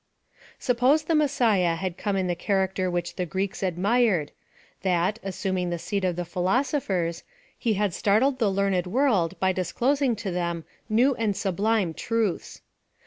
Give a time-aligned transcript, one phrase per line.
[0.57, 4.31] Suppose tlie Messiah had come in the charactei which the Greeks admired—
[4.81, 7.23] that, assuming the seat of the philosophers,
[7.55, 12.61] he had startled the learned world by disclosing to them new and sublime truths.